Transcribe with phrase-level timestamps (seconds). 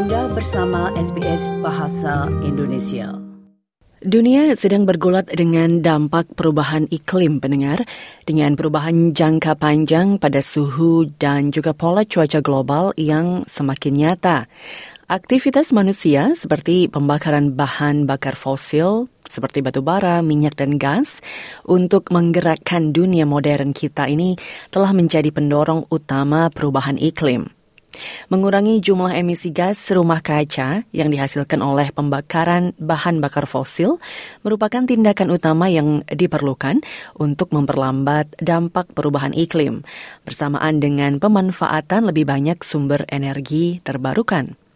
[0.00, 3.20] Anda bersama SBS Bahasa Indonesia.
[4.00, 7.84] Dunia sedang bergulat dengan dampak perubahan iklim pendengar,
[8.24, 14.48] dengan perubahan jangka panjang pada suhu dan juga pola cuaca global yang semakin nyata.
[15.04, 21.20] Aktivitas manusia seperti pembakaran bahan bakar fosil seperti batu bara, minyak, dan gas
[21.68, 24.40] untuk menggerakkan dunia modern kita ini
[24.72, 27.59] telah menjadi pendorong utama perubahan iklim.
[28.32, 34.00] Mengurangi jumlah emisi gas rumah kaca yang dihasilkan oleh pembakaran bahan bakar fosil
[34.46, 36.80] merupakan tindakan utama yang diperlukan
[37.18, 39.84] untuk memperlambat dampak perubahan iklim,
[40.24, 44.69] bersamaan dengan pemanfaatan lebih banyak sumber energi terbarukan.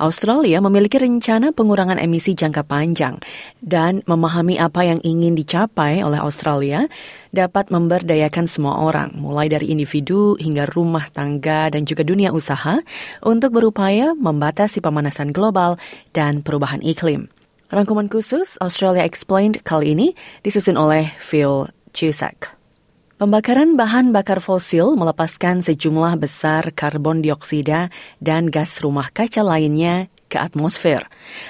[0.00, 3.18] Australia memiliki rencana pengurangan emisi jangka panjang
[3.60, 6.86] dan memahami apa yang ingin dicapai oleh Australia
[7.34, 12.80] dapat memberdayakan semua orang, mulai dari individu hingga rumah tangga dan juga dunia usaha
[13.20, 15.76] untuk berupaya membatasi pemanasan global
[16.16, 17.28] dan perubahan iklim.
[17.68, 20.14] Rangkuman khusus Australia Explained kali ini
[20.46, 22.55] disusun oleh Phil Cusack.
[23.16, 27.88] Pembakaran bahan bakar fosil melepaskan sejumlah besar karbon dioksida
[28.20, 31.00] dan gas rumah kaca lainnya ke atmosfer.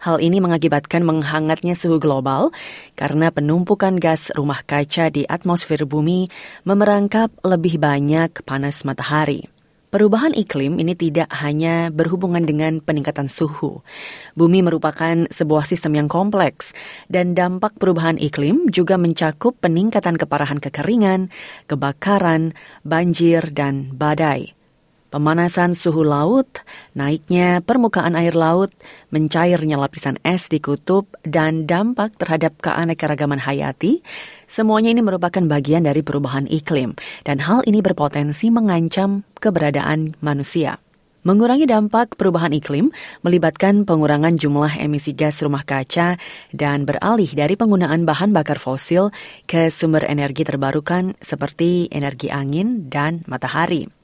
[0.00, 2.48] Hal ini mengakibatkan menghangatnya suhu global
[2.96, 6.32] karena penumpukan gas rumah kaca di atmosfer bumi
[6.64, 9.59] memerangkap lebih banyak panas matahari.
[9.90, 13.82] Perubahan iklim ini tidak hanya berhubungan dengan peningkatan suhu.
[14.38, 16.70] Bumi merupakan sebuah sistem yang kompleks,
[17.10, 21.34] dan dampak perubahan iklim juga mencakup peningkatan keparahan kekeringan,
[21.66, 22.54] kebakaran,
[22.86, 24.54] banjir, dan badai
[25.10, 26.62] pemanasan suhu laut,
[26.94, 28.70] naiknya permukaan air laut,
[29.10, 34.00] mencairnya lapisan es di kutub, dan dampak terhadap keanekaragaman hayati,
[34.46, 36.94] semuanya ini merupakan bagian dari perubahan iklim,
[37.26, 40.78] dan hal ini berpotensi mengancam keberadaan manusia.
[41.20, 46.16] Mengurangi dampak perubahan iklim melibatkan pengurangan jumlah emisi gas rumah kaca
[46.48, 49.12] dan beralih dari penggunaan bahan bakar fosil
[49.44, 53.99] ke sumber energi terbarukan seperti energi angin dan matahari.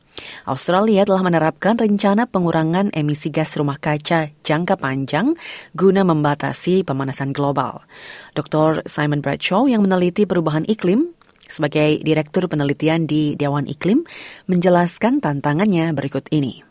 [0.46, 5.34] Australia telah menerapkan rencana pengurangan emisi gas rumah kaca jangka panjang
[5.74, 7.84] guna membatasi pemanasan global.
[8.32, 8.86] Dr.
[8.86, 11.16] Simon Bradshaw yang meneliti perubahan iklim
[11.46, 14.02] sebagai Direktur Penelitian di Dewan Iklim
[14.50, 16.66] menjelaskan tantangannya berikut ini.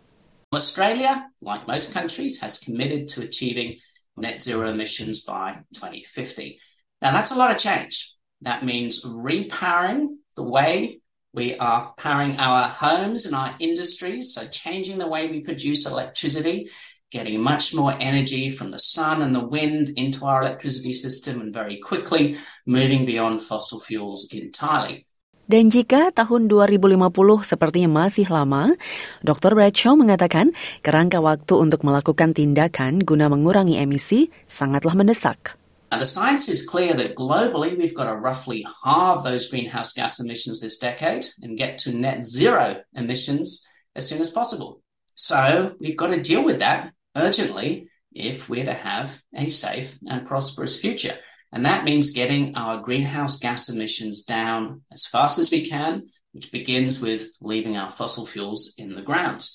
[0.52, 3.76] Australia, like most countries, has committed to achieving
[4.16, 6.60] net zero emissions by 2050.
[7.04, 8.16] Now, that's a lot of change.
[8.44, 11.04] That means repowering the way
[11.36, 16.72] We are powering our homes and our industries, so changing the way we produce electricity,
[17.12, 21.52] getting much more energy from the sun and the wind into our electricity system, and
[21.52, 25.04] very quickly moving beyond fossil fuels entirely.
[25.52, 27.04] Dan jika tahun 2050
[27.44, 28.72] sepertinya masih lama,
[29.20, 29.60] Dr.
[29.60, 30.56] Bradshaw mengatakan
[30.88, 35.60] kerangka waktu untuk melakukan tindakan guna mengurangi emisi sangatlah mendesak.
[35.96, 40.20] Now, the science is clear that globally we've got to roughly halve those greenhouse gas
[40.20, 44.82] emissions this decade and get to net zero emissions as soon as possible.
[45.14, 50.26] So we've got to deal with that urgently if we're to have a safe and
[50.26, 51.18] prosperous future.
[51.54, 56.52] And that means getting our greenhouse gas emissions down as fast as we can, which
[56.52, 59.48] begins with leaving our fossil fuels in the ground.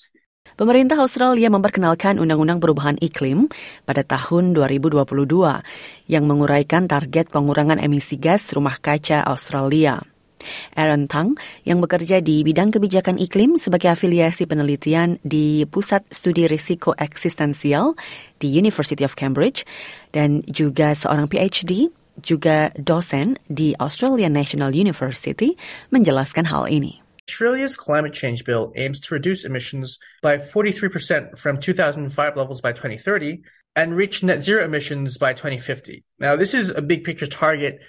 [0.59, 3.47] Pemerintah Australia memperkenalkan Undang-Undang Perubahan Iklim
[3.87, 4.99] pada tahun 2022
[6.11, 10.03] yang menguraikan target pengurangan emisi gas rumah kaca Australia.
[10.73, 16.97] Aaron Tang yang bekerja di bidang kebijakan iklim sebagai afiliasi penelitian di Pusat Studi Risiko
[16.97, 17.93] Eksistensial
[18.41, 19.63] di University of Cambridge
[20.11, 25.55] dan juga seorang PhD juga dosen di Australian National University
[25.93, 27.00] menjelaskan hal ini.
[27.31, 33.41] Australia's climate change bill aims to reduce emissions by 43% from 2005 levels by 2030
[33.73, 36.03] and reach net zero emissions by 2050.
[36.19, 37.79] Now, this is a big picture target.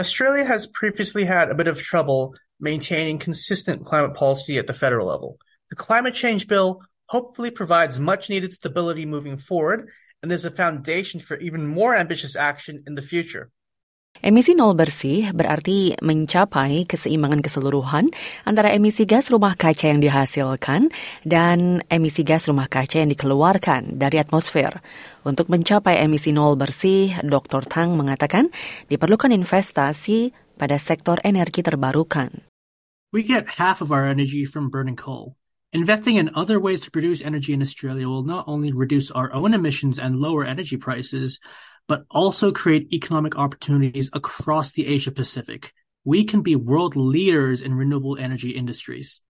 [0.00, 5.06] Australia has previously had a bit of trouble maintaining consistent climate policy at the federal
[5.06, 5.38] level.
[5.70, 9.90] The climate change bill hopefully provides much needed stability moving forward
[10.24, 13.52] and is a foundation for even more ambitious action in the future.
[14.22, 18.14] Emisi nol bersih berarti mencapai keseimbangan keseluruhan
[18.46, 20.94] antara emisi gas rumah kaca yang dihasilkan
[21.26, 24.78] dan emisi gas rumah kaca yang dikeluarkan dari atmosfer.
[25.26, 27.66] Untuk mencapai emisi nol bersih, Dr.
[27.66, 28.54] Tang mengatakan
[28.86, 32.46] diperlukan investasi pada sektor energi terbarukan.
[33.10, 35.34] We get half of our energy from burning coal.
[35.74, 39.50] Investing in other ways to produce energy in Australia will not only reduce our own
[39.50, 41.42] emissions and lower energy prices,
[41.88, 45.72] but also create economic opportunities across the Asia Pacific.
[46.04, 49.20] We can be world leaders in renewable energy industries.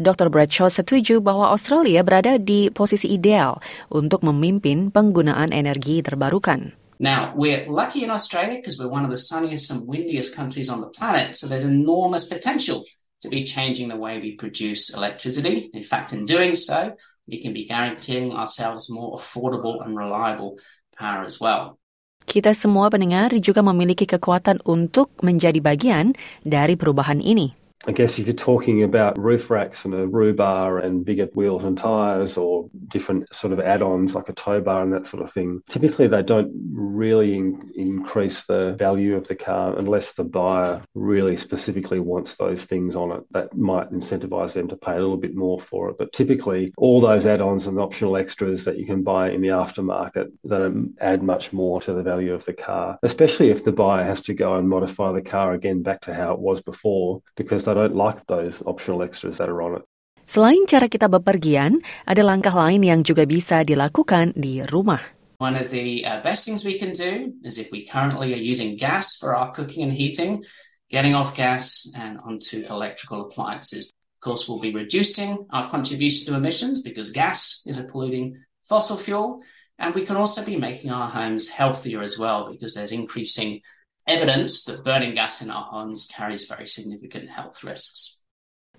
[0.00, 0.32] Dr.
[0.32, 3.60] Bradshaw setuju bahwa Australia berada di posisi ideal
[3.92, 6.74] untuk memimpin penggunaan energi terbarukan.
[7.02, 10.80] Now, we're lucky in Australia because we're one of the sunniest and windiest countries on
[10.80, 12.86] the planet, so there's enormous potential
[13.22, 15.70] to be changing the way we produce electricity.
[15.74, 16.94] In fact, in doing so,
[17.26, 20.58] we can be guaranteeing ourselves more affordable and reliable
[20.96, 21.78] power as well.
[22.26, 26.14] Kita semua pendengar juga memiliki kekuatan untuk menjadi bagian
[26.46, 27.61] dari perubahan ini.
[27.86, 31.64] I guess if you're talking about roof racks and a roo bar and bigger wheels
[31.64, 35.32] and tyres or different sort of add-ons like a tow bar and that sort of
[35.32, 40.82] thing, typically they don't really in- increase the value of the car unless the buyer
[40.94, 43.24] really specifically wants those things on it.
[43.32, 45.98] That might incentivise them to pay a little bit more for it.
[45.98, 50.30] But typically all those add-ons and optional extras that you can buy in the aftermarket
[50.46, 54.22] don't add much more to the value of the car, especially if the buyer has
[54.22, 57.74] to go and modify the car again back to how it was before because I
[57.74, 59.84] don't like those optional extras that are on it.
[60.28, 65.00] Selain cara kita bepergian, ada langkah lain yang juga bisa dilakukan di rumah.
[65.42, 68.78] One of the uh, best things we can do is if we currently are using
[68.78, 70.44] gas for our cooking and heating,
[70.92, 73.90] getting off gas and onto electrical appliances.
[73.90, 78.96] Of course, we'll be reducing our contribution to emissions because gas is a polluting fossil
[78.96, 79.42] fuel.
[79.80, 83.66] And we can also be making our homes healthier as well because there's increasing
[84.06, 88.22] evidence that burning gas in our homes carries very significant health risks.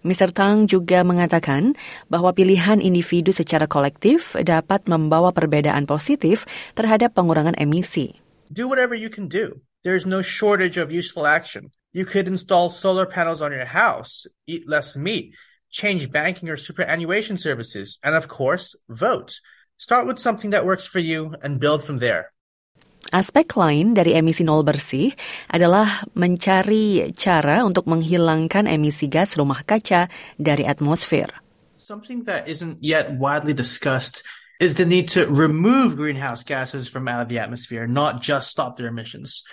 [0.03, 0.27] Mr.
[0.35, 1.79] Tang juga mengatakan
[2.11, 6.43] bahwa pilihan individu secara kolektif dapat membawa perbedaan positif
[6.75, 8.19] terhadap pengurangan emisi.
[8.51, 9.63] Do whatever you can do.
[9.87, 11.71] There's no shortage of useful action.
[11.95, 15.39] You could install solar panels on your house, eat less meat,
[15.71, 19.39] change banking or superannuation services, and of course, vote.
[19.79, 22.32] Start with something that works for you and build from there.
[23.11, 25.11] Aspek lain dari emisi nol bersih
[25.51, 30.07] adalah mencari cara untuk menghilangkan emisi gas rumah kaca
[30.39, 31.27] dari atmosfer.
[31.75, 34.23] Something that isn't yet widely discussed
[34.63, 38.77] is the need to remove greenhouse gases from out of the atmosphere, not just stop
[38.77, 39.44] their emissions.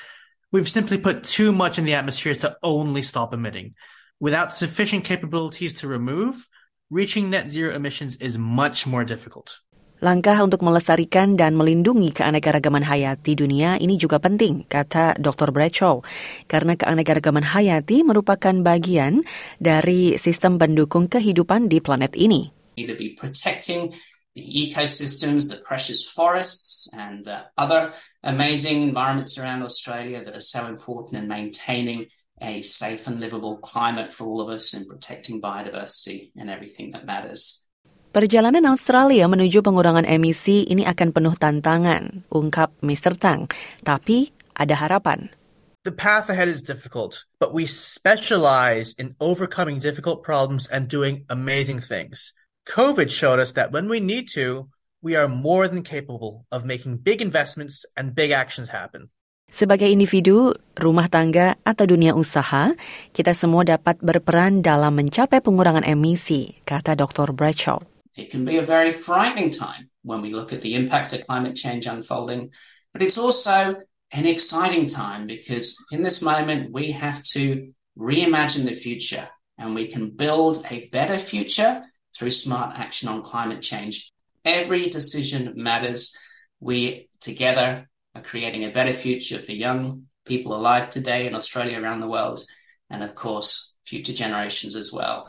[0.52, 3.74] We've simply put too much in the atmosphere to only stop emitting.
[4.20, 6.46] Without sufficient capabilities to remove,
[6.90, 9.58] reaching net zero emissions is much more difficult.
[10.00, 15.52] Langkah untuk melestarikan dan melindungi keanekaragaman hayati dunia ini juga penting, kata Dr.
[15.52, 16.00] Bradshaw,
[16.48, 19.20] karena keanekaragaman hayati merupakan bagian
[19.60, 22.48] dari sistem pendukung kehidupan di planet ini.
[24.30, 27.92] The ecosystems, the precious forests, and uh, other
[28.22, 32.06] amazing environments around Australia that are so important in maintaining
[32.40, 37.04] a safe and livable climate for all of us and protecting biodiversity and everything that
[37.04, 37.69] matters.
[38.10, 43.14] Perjalanan Australia menuju pengurangan emisi ini akan penuh tantangan, ungkap Mr.
[43.14, 43.46] Tang.
[43.86, 45.30] Tapi ada harapan.
[45.86, 51.78] The path ahead is difficult, but we specialize in overcoming difficult problems and doing amazing
[51.78, 52.34] things.
[52.66, 54.66] COVID showed us that when we need to,
[54.98, 59.14] we are more than capable of making big investments and big actions happen.
[59.54, 62.74] Sebagai individu, rumah tangga, atau dunia usaha,
[63.14, 67.30] kita semua dapat berperan dalam mencapai pengurangan emisi, kata Dr.
[67.30, 67.99] Bradshaw.
[68.16, 71.56] It can be a very frightening time when we look at the impacts of climate
[71.56, 72.50] change unfolding,
[72.92, 73.76] but it's also
[74.12, 79.28] an exciting time because in this moment we have to reimagine the future
[79.58, 81.82] and we can build a better future
[82.16, 84.10] through smart action on climate change.
[84.44, 86.16] Every decision matters.
[86.60, 92.00] We together are creating a better future for young people alive today in Australia, around
[92.00, 92.40] the world,
[92.88, 95.28] and of course, future generations as well.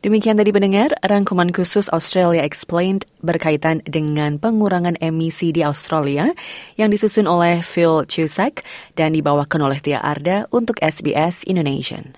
[0.00, 6.32] Demikian tadi pendengar, rangkuman khusus Australia Explained berkaitan dengan pengurangan emisi di Australia
[6.80, 8.64] yang disusun oleh Phil Cusack
[8.96, 12.16] dan dibawakan oleh Tia Arda untuk SBS Indonesian.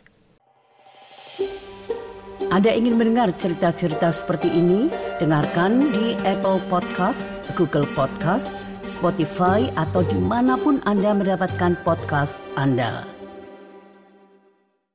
[2.53, 4.93] Anda ingin mendengar cerita-cerita seperti ini?
[5.17, 13.12] Dengarkan di Apple Podcast, Google Podcast, Spotify, atau di mana pun Anda mendapatkan podcast Anda.